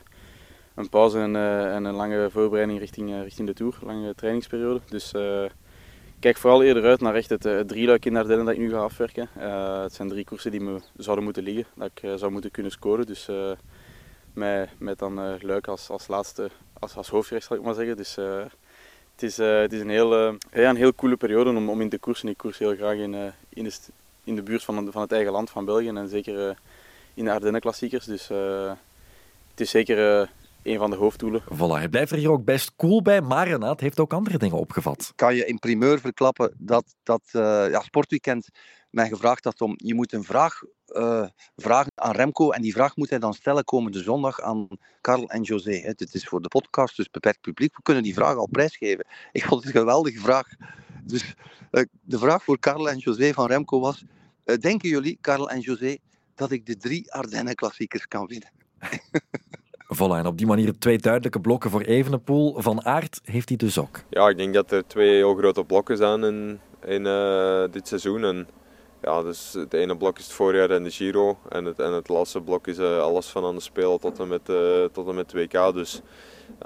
een 0.75 0.89
pauze 0.89 1.19
en, 1.19 1.33
uh, 1.33 1.75
en, 1.75 1.85
een 1.85 1.93
lange 1.93 2.29
voorbereiding 2.29 2.79
richting, 2.79 3.09
uh, 3.09 3.21
richting 3.21 3.47
de 3.47 3.53
Tour, 3.53 3.77
lange 3.81 4.15
trainingsperiode. 4.15 4.79
Dus 4.89 5.13
uh, 5.13 5.45
kijk 6.19 6.37
vooral 6.37 6.63
eerder 6.63 6.83
uit 6.83 7.01
naar 7.01 7.15
echt 7.15 7.29
het, 7.29 7.43
het 7.43 7.67
drieluik 7.67 8.05
in 8.05 8.17
Ardennen 8.17 8.45
dat 8.45 8.55
ik 8.55 8.59
nu 8.59 8.69
ga 8.69 8.77
afwerken. 8.77 9.29
het 9.83 9.93
zijn 9.93 10.09
drie 10.09 10.23
koersen 10.23 10.51
die 10.51 10.61
me 10.61 10.79
zouden 10.97 11.23
moeten 11.23 11.43
liggen, 11.43 11.65
dat 11.75 11.91
ik 11.93 12.17
zou 12.19 12.31
moeten 12.31 12.51
kunnen 12.51 12.71
scoren. 12.71 13.05
Dus 13.05 13.29
met, 14.33 14.69
met 14.77 14.99
dan 14.99 15.37
Luik 15.41 15.67
als, 15.67 15.89
als 15.89 16.07
laatste, 16.07 16.49
als, 16.79 16.95
als 16.95 17.09
hoofdgerecht 17.09 17.45
zal 17.45 17.57
ik 17.57 17.63
maar 17.63 17.73
zeggen. 17.73 17.97
Dus 17.97 18.15
Het 19.13 19.23
is, 19.23 19.39
uh, 19.39 19.59
het 19.59 19.73
is 19.73 19.79
een, 19.79 19.89
heel, 19.89 20.27
uh, 20.27 20.33
ja, 20.53 20.69
een 20.69 20.75
heel 20.75 20.93
coole 20.93 21.15
periode 21.17 21.49
om, 21.49 21.69
om 21.69 21.81
in 21.81 21.89
te 21.89 21.97
koersen. 21.99 22.29
Ik 22.29 22.37
koers 22.37 22.57
heel 22.57 22.75
graag 22.75 22.95
in, 22.95 23.13
uh, 23.13 23.25
in, 23.49 23.63
de, 23.63 23.71
in 24.23 24.35
de 24.35 24.41
buurt 24.41 24.63
van, 24.63 24.91
van 24.91 25.01
het 25.01 25.11
eigen 25.11 25.31
land, 25.31 25.49
van 25.49 25.65
België. 25.65 25.87
En 25.87 26.07
zeker 26.07 26.57
in 27.13 27.25
de 27.25 27.31
Ardennen-klassiekers. 27.31 28.05
Dus 28.05 28.27
het 29.49 29.59
is 29.61 29.69
zeker 29.69 30.29
een 30.63 30.77
van 30.77 30.89
de 30.89 30.95
hoofddoelen. 30.95 31.43
Voilà, 31.43 31.77
hij 31.77 31.89
blijft 31.89 32.11
er 32.11 32.17
hier 32.17 32.31
ook 32.31 32.45
best 32.45 32.75
cool 32.75 33.01
bij, 33.01 33.21
maar 33.21 33.47
Renaat 33.47 33.79
heeft 33.79 33.99
ook 33.99 34.13
andere 34.13 34.37
dingen 34.37 34.57
opgevat. 34.57 35.13
Kan 35.15 35.35
je 35.35 35.45
in 35.45 35.59
primeur 35.59 35.99
verklappen 35.99 36.55
dat, 36.57 36.95
dat 37.03 37.21
ja, 37.31 37.81
Sportweekend 37.81 38.49
mij 38.89 39.07
gevraagd 39.07 39.43
had 39.43 39.61
om, 39.61 39.73
je 39.75 39.93
moet 39.93 40.13
een 40.13 40.23
vraag 40.23 40.61
uh, 40.87 41.27
vragen 41.55 41.91
aan 41.95 42.15
Remco 42.15 42.51
en 42.51 42.61
die 42.61 42.71
vraag 42.71 42.95
moet 42.95 43.09
hij 43.09 43.19
dan 43.19 43.33
stellen 43.33 43.63
komende 43.63 44.03
zondag 44.03 44.41
aan 44.41 44.67
Karel 45.01 45.29
en 45.29 45.41
José. 45.41 45.71
Hè. 45.71 45.93
Dit 45.93 46.13
is 46.13 46.25
voor 46.27 46.41
de 46.41 46.47
podcast, 46.47 46.95
dus 46.95 47.09
beperkt 47.09 47.41
publiek. 47.41 47.75
We 47.75 47.81
kunnen 47.81 48.03
die 48.03 48.13
vraag 48.13 48.35
al 48.35 48.47
prijsgeven. 48.51 49.05
Ik 49.31 49.43
vond 49.43 49.63
het 49.63 49.73
een 49.73 49.79
geweldige 49.79 50.19
vraag. 50.19 50.47
Dus 51.03 51.33
uh, 51.71 51.83
de 52.01 52.17
vraag 52.17 52.43
voor 52.43 52.59
Karel 52.59 52.89
en 52.89 52.97
José 52.97 53.33
van 53.33 53.47
Remco 53.47 53.79
was, 53.79 54.03
denken 54.59 54.89
jullie, 54.89 55.17
Karel 55.21 55.49
en 55.49 55.59
José, 55.59 55.97
dat 56.35 56.51
ik 56.51 56.65
de 56.65 56.77
drie 56.77 57.13
Ardennen-klassiekers 57.13 58.07
kan 58.07 58.25
winnen? 58.27 58.51
Voilà, 59.95 60.17
en 60.17 60.25
op 60.25 60.37
die 60.37 60.47
manier 60.47 60.79
twee 60.79 60.97
duidelijke 60.97 61.39
blokken 61.39 61.69
voor 61.69 61.81
Evenepoel. 61.81 62.55
Van 62.61 62.85
Aert 62.85 63.21
heeft 63.23 63.49
hij 63.49 63.57
dus 63.57 63.77
ook. 63.79 63.99
Ja, 64.09 64.29
ik 64.29 64.37
denk 64.37 64.53
dat 64.53 64.71
er 64.71 64.87
twee 64.87 65.15
heel 65.15 65.35
grote 65.35 65.63
blokken 65.63 65.97
zijn 65.97 66.23
in, 66.23 66.59
in 66.85 67.03
dit 67.71 67.87
seizoen. 67.87 68.23
En 68.23 68.47
ja, 69.01 69.21
dus 69.21 69.53
het 69.53 69.73
ene 69.73 69.97
blok 69.97 70.17
is 70.17 70.23
het 70.23 70.33
voorjaar 70.33 70.69
en 70.69 70.83
de 70.83 70.89
Giro. 70.89 71.37
En 71.49 71.65
het, 71.65 71.79
en 71.79 71.93
het 71.93 72.09
laatste 72.09 72.41
blok 72.41 72.67
is 72.67 72.79
uh, 72.79 72.99
alles 72.99 73.27
van 73.27 73.45
aan 73.45 73.55
de 73.55 73.61
spelen 73.61 73.99
tot 73.99 74.19
en 74.19 74.27
met, 74.27 74.49
uh, 74.49 74.85
tot 74.91 75.07
en 75.07 75.15
met 75.15 75.33
WK. 75.33 75.73
Dus 75.73 76.01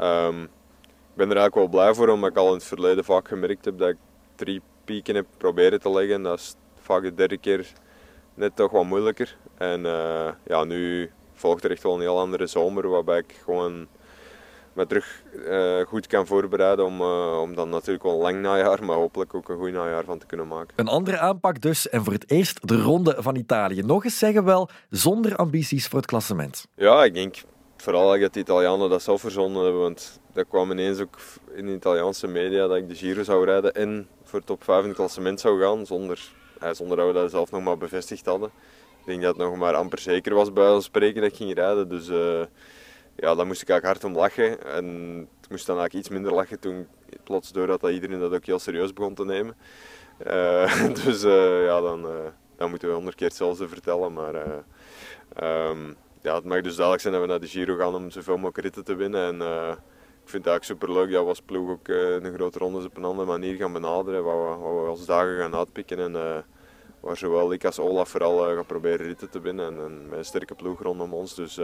um, 0.02 0.44
ik 0.84 1.14
ben 1.14 1.30
er 1.30 1.38
eigenlijk 1.38 1.56
wel 1.56 1.68
blij 1.68 1.94
voor, 1.94 2.10
omdat 2.10 2.30
ik 2.30 2.38
al 2.38 2.48
in 2.48 2.54
het 2.54 2.64
verleden 2.64 3.04
vaak 3.04 3.28
gemerkt 3.28 3.66
heb 3.66 3.78
dat 3.78 3.90
ik 3.90 3.98
drie 4.36 4.62
pieken 4.86 5.16
heb 5.16 5.26
proberen 5.38 5.80
te 5.80 5.92
leggen. 5.92 6.24
Dat 6.24 6.40
is 6.40 6.56
vaak 6.80 7.02
de 7.02 7.14
derde 7.14 7.38
keer 7.38 7.72
net 8.34 8.56
toch 8.56 8.72
wat 8.72 8.86
moeilijker. 8.86 9.38
En 9.58 9.82
ja, 10.46 10.64
nu 10.64 11.12
volgt 11.38 11.64
er 11.64 11.72
echt 11.72 11.84
wel 11.84 11.94
een 11.94 12.02
heel 12.02 12.20
andere 12.20 12.48
zomer, 12.48 12.90
waarbij 12.90 13.18
ik 13.18 13.36
gewoon 13.44 13.88
me 14.78 14.88
terug 14.88 15.24
uh, 15.34 15.82
goed 15.82 16.08
kan 16.08 16.28
voorbereiden 16.28 16.86
om, 16.86 17.02
uh, 17.02 17.40
om 17.42 17.56
dan 17.56 17.70
natuurlijk 17.70 18.04
wel 18.04 18.14
een 18.14 18.20
lang 18.22 18.42
najaar, 18.42 18.84
maar 18.84 18.96
hopelijk 18.96 19.34
ook 19.34 19.50
een 19.50 19.58
goed 19.58 19.72
najaar 19.72 20.04
van 20.04 20.18
te 20.18 20.26
kunnen 20.26 20.48
maken. 20.48 20.74
Een 20.76 20.88
andere 20.88 21.18
aanpak 21.18 21.62
dus 21.62 21.90
en 21.90 22.04
voor 22.04 22.14
het 22.14 22.32
eerst 22.32 22.68
de 22.68 22.82
ronde 22.82 23.16
van 23.20 23.36
Italië. 23.36 23.82
Nog 23.82 24.04
eens 24.04 24.18
zeggen 24.18 24.44
wel, 24.44 24.70
zonder 24.90 25.36
ambities 25.36 25.88
voor 25.88 26.00
het 26.00 26.08
klassement. 26.08 26.68
Ja, 26.76 27.04
ik 27.04 27.14
denk 27.14 27.36
vooral 27.78 28.20
dat 28.20 28.34
de 28.34 28.40
Italianen 28.40 28.90
dat 28.90 29.02
zelf 29.02 29.22
verzonnen 29.22 29.64
hebben, 29.64 29.82
want 29.82 30.20
dat 30.34 30.48
kwam 30.50 30.72
ineens 30.72 31.00
ook 31.00 31.18
in 31.56 31.66
de 31.66 31.74
Italiaanse 31.74 32.28
media 32.28 32.68
dat 32.68 32.78
ik 32.78 32.90
de 32.90 32.96
Giro 32.96 33.24
zou 33.24 33.46
rijden 33.46 33.74
en 33.74 34.08
voor 34.24 34.44
top 34.44 34.64
5 34.64 34.82
in 34.82 34.88
het 34.88 34.98
klassement 34.98 35.40
zou 35.40 35.62
gaan, 35.62 35.86
zonder, 35.86 36.32
eh, 36.60 36.70
zonder 36.72 36.98
dat 36.98 37.08
we 37.08 37.14
dat 37.14 37.32
zelf 37.32 37.52
nog 37.52 37.64
maar 37.64 37.78
bevestigd 37.78 38.26
hadden. 38.26 38.52
Denk 39.08 39.22
dat 39.22 39.38
het 39.38 39.46
nog 39.46 39.56
maar 39.56 39.74
amper 39.74 40.00
zeker 40.00 40.34
was 40.34 40.54
bij 40.54 40.70
ons 40.70 40.86
spreken 40.86 41.22
dat 41.22 41.32
ik 41.32 41.38
ging 41.38 41.54
rijden, 41.54 41.90
dus... 41.90 42.10
Uh, 42.10 42.42
ja, 43.16 43.36
daar 43.36 43.48
moest 43.48 43.62
ik 43.62 43.70
eigenlijk 43.70 44.02
hard 44.02 44.14
om 44.14 44.22
lachen. 44.22 44.64
En 44.66 45.20
ik 45.42 45.50
moest 45.50 45.66
dan 45.66 45.78
eigenlijk 45.78 45.94
iets 45.94 46.10
minder 46.10 46.34
lachen 46.34 46.60
toen 46.60 46.88
plots 47.24 47.52
doordat 47.52 47.82
dat 47.82 47.92
iedereen 47.92 48.20
dat 48.20 48.34
ook 48.34 48.46
heel 48.46 48.60
serieus 48.60 48.94
begon 48.94 49.14
te 49.14 49.26
nemen. 49.26 49.56
Uh, 50.28 50.94
dus 51.04 51.24
uh, 51.24 51.66
ja, 51.66 51.82
dan, 51.82 52.08
dan 52.56 52.70
moeten 52.70 52.88
we 52.88 52.96
honderd 52.96 53.16
keer 53.16 53.28
hetzelfde 53.28 53.68
vertellen. 53.68 54.14
Maar 54.14 54.36
um, 55.44 55.96
ja, 56.22 56.36
het 56.36 56.44
mag 56.44 56.62
dus 56.62 56.76
duidelijk 56.76 57.02
zijn 57.02 57.14
dat 57.14 57.22
we 57.22 57.30
naar 57.30 57.40
de 57.40 57.48
Giro 57.48 57.76
gaan 57.76 57.96
om 57.96 58.10
zoveel 58.10 58.36
mogelijk 58.36 58.58
ritten 58.58 58.84
te 58.84 58.96
winnen. 58.96 59.28
En 59.28 59.36
ik 60.24 60.30
vind 60.30 60.46
het 60.46 60.54
eigenlijk 60.54 60.64
super 60.64 60.92
leuk 60.92 61.12
dat 61.12 61.24
we 61.24 61.30
als 61.30 61.42
ploeg 61.42 61.70
ook 61.70 61.88
een 61.88 62.34
grote 62.34 62.60
rondes 62.60 62.86
op 62.86 62.98
een 62.98 63.06
andere 63.06 63.28
manier 63.28 63.56
gaan 63.56 63.74
benaderen. 63.74 64.24
Waar 64.24 64.60
we, 64.60 64.68
waar 64.68 65.06
dagen 65.06 65.38
gaan 65.38 65.56
uitpikken. 65.56 66.00
En, 66.00 66.46
waar 67.08 67.18
zowel 67.18 67.54
ik 67.54 67.66
als 67.66 67.80
Olaf 67.80 68.10
vooral 68.10 68.56
gaan 68.56 68.66
proberen 68.66 69.06
ritten 69.06 69.30
te 69.30 69.40
winnen. 69.40 69.66
En, 69.66 69.84
en 69.84 70.10
met 70.10 70.18
een 70.18 70.26
sterke 70.26 70.56
ploeg 70.56 70.82
rondom 70.82 71.14
ons. 71.14 71.36
Dus 71.36 71.60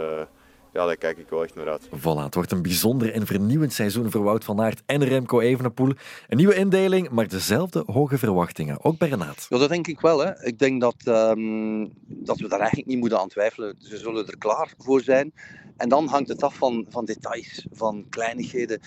ja, 0.74 0.86
daar 0.86 0.98
kijk 0.98 1.18
ik 1.18 1.30
wel 1.30 1.44
echt 1.44 1.56
naar 1.56 1.70
uit. 1.70 1.86
Voilà, 1.86 2.24
het 2.24 2.36
wordt 2.36 2.52
een 2.52 2.62
bijzonder 2.62 3.14
en 3.14 3.26
vernieuwend 3.26 3.74
seizoen 3.74 4.12
voor 4.12 4.24
Wout 4.24 4.44
van 4.44 4.62
Aert 4.62 4.82
en 4.86 5.04
Remco 5.04 5.40
Evenepoel. 5.40 5.92
Een 6.28 6.38
nieuwe 6.38 6.56
indeling, 6.56 7.10
maar 7.10 7.28
dezelfde 7.28 7.84
hoge 7.86 8.18
verwachtingen, 8.18 8.84
ook 8.84 8.98
bij 8.98 9.10
Renaat. 9.10 9.46
Ja, 9.50 9.58
dat 9.58 9.70
denk 9.70 9.88
ik 9.88 10.00
wel. 10.00 10.20
Hè. 10.20 10.46
Ik 10.46 10.60
denk 10.60 10.82
dat, 10.82 10.96
um, 11.06 11.94
dat 12.06 12.40
we 12.40 12.48
daar 12.48 12.60
eigenlijk 12.60 12.90
niet 12.90 13.00
moeten 13.00 13.20
aan 13.20 13.28
twijfelen. 13.28 13.76
Ze 13.80 13.98
zullen 13.98 14.28
er 14.28 14.38
klaar 14.38 14.74
voor 14.78 15.02
zijn. 15.02 15.34
En 15.78 15.90
dan 15.90 16.08
hangt 16.08 16.30
het 16.30 16.44
af 16.44 16.56
van, 16.56 16.86
van 16.90 17.06
details, 17.06 17.68
van 17.72 18.06
kleinigheden. 18.10 18.82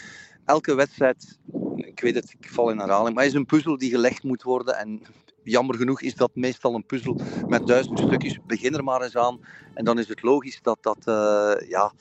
Elke 0.44 0.74
wedstrijd, 0.74 1.38
ik 1.76 2.00
weet 2.00 2.14
het, 2.14 2.34
ik 2.38 2.50
val 2.50 2.70
in 2.70 2.78
herhaling, 2.78 3.14
maar 3.14 3.26
is 3.26 3.34
een 3.34 3.46
puzzel 3.46 3.78
die 3.78 3.90
gelegd 3.90 4.22
moet 4.22 4.42
worden. 4.42 4.76
En 4.76 5.02
jammer 5.46 5.76
genoeg 5.76 6.02
is 6.02 6.14
dat 6.14 6.30
meestal 6.34 6.74
een 6.74 6.86
puzzel 6.86 7.20
met 7.48 7.66
duizend 7.66 7.98
stukjes. 7.98 8.38
Begin 8.46 8.74
er 8.74 8.84
maar 8.84 9.02
eens 9.02 9.16
aan. 9.16 9.40
En 9.74 9.84
dan 9.84 9.98
is 9.98 10.08
het 10.08 10.22
logisch 10.22 10.58
dat 10.62 10.78
dat, 10.80 10.98
uh, 11.04 11.68
ja, 11.68 11.92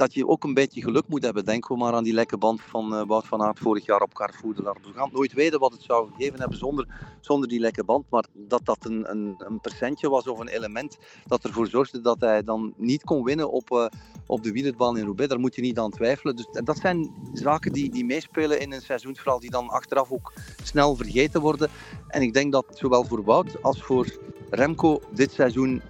dat 0.00 0.14
je 0.14 0.28
ook 0.28 0.44
een 0.44 0.54
beetje 0.54 0.82
geluk 0.82 1.04
moet 1.06 1.22
hebben. 1.22 1.44
Denken 1.44 1.74
we 1.74 1.82
maar 1.82 1.92
aan 1.92 2.04
die 2.04 2.12
lekke 2.12 2.38
band 2.38 2.60
van 2.62 2.94
uh, 2.94 3.02
Wout 3.06 3.26
van 3.26 3.42
Aert 3.42 3.58
vorig 3.58 3.86
jaar 3.86 4.00
op 4.00 4.14
Carrefour 4.14 4.54
de 4.54 4.62
We 4.62 4.92
gaan 4.94 5.10
nooit 5.12 5.32
weten 5.32 5.60
wat 5.60 5.72
het 5.72 5.82
zou 5.82 6.10
gegeven 6.10 6.40
hebben 6.40 6.58
zonder, 6.58 6.86
zonder 7.20 7.48
die 7.48 7.60
lekke 7.60 7.84
band. 7.84 8.04
Maar 8.10 8.24
dat 8.32 8.64
dat 8.64 8.84
een, 8.84 9.10
een, 9.10 9.34
een 9.38 9.60
percentje 9.60 10.08
was 10.08 10.26
of 10.26 10.38
een 10.38 10.48
element 10.48 10.98
dat 11.26 11.44
ervoor 11.44 11.66
zorgde 11.66 12.00
dat 12.00 12.20
hij 12.20 12.42
dan 12.42 12.72
niet 12.76 13.04
kon 13.04 13.24
winnen 13.24 13.50
op, 13.50 13.70
uh, 13.70 13.86
op 14.26 14.42
de 14.42 14.52
wielerbaan 14.52 14.96
in 14.96 15.04
Roubaix, 15.04 15.30
daar 15.30 15.40
moet 15.40 15.54
je 15.54 15.62
niet 15.62 15.78
aan 15.78 15.90
twijfelen. 15.90 16.36
Dus 16.36 16.46
dat 16.50 16.78
zijn 16.78 17.12
zaken 17.32 17.72
die, 17.72 17.90
die 17.90 18.04
meespelen 18.04 18.60
in 18.60 18.72
een 18.72 18.82
seizoensverhaal 18.82 19.40
die 19.40 19.50
dan 19.50 19.68
achteraf 19.68 20.12
ook 20.12 20.32
snel 20.62 20.96
vergeten 20.96 21.40
worden. 21.40 21.70
En 22.08 22.22
ik 22.22 22.32
denk 22.32 22.52
dat 22.52 22.66
zowel 22.70 23.04
voor 23.04 23.24
Wout 23.24 23.62
als 23.62 23.82
voor 23.82 24.18
Remco 24.50 25.00
dit 25.10 25.32
seizoen 25.32 25.82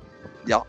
ja, 0.44 0.64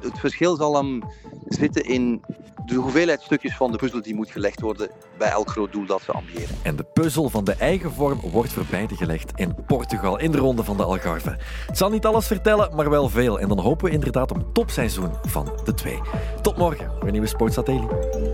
het 0.00 0.18
verschil 0.18 0.56
zal 0.56 0.76
hem 0.76 1.02
zitten 1.48 1.84
in 1.84 2.22
de 2.66 2.74
hoeveelheid 2.74 3.22
stukjes 3.22 3.56
van 3.56 3.72
de 3.72 3.78
puzzel 3.78 4.02
die 4.02 4.14
moet 4.14 4.30
gelegd 4.30 4.60
worden 4.60 4.90
bij 5.18 5.28
elk 5.28 5.50
groot 5.50 5.72
doel 5.72 5.86
dat 5.86 6.02
ze 6.02 6.12
ambiëren. 6.12 6.56
En 6.62 6.76
de 6.76 6.84
puzzel 6.84 7.28
van 7.28 7.44
de 7.44 7.52
eigen 7.52 7.92
vorm 7.92 8.20
wordt 8.20 8.70
beide 8.70 8.96
gelegd 8.96 9.32
in 9.34 9.54
Portugal 9.66 10.18
in 10.18 10.32
de 10.32 10.38
ronde 10.38 10.64
van 10.64 10.76
de 10.76 10.82
Algarve. 10.82 11.36
Het 11.66 11.78
zal 11.78 11.90
niet 11.90 12.06
alles 12.06 12.26
vertellen, 12.26 12.74
maar 12.74 12.90
wel 12.90 13.08
veel. 13.08 13.40
En 13.40 13.48
dan 13.48 13.58
hopen 13.58 13.86
we 13.86 13.92
inderdaad 13.92 14.30
op 14.30 14.36
een 14.36 14.52
topseizoen 14.52 15.10
van 15.22 15.60
de 15.64 15.74
twee. 15.74 16.00
Tot 16.42 16.56
morgen 16.56 16.90
voor 16.98 17.06
een 17.06 17.12
nieuwe 17.12 17.26
Sportsatelliet. 17.26 18.25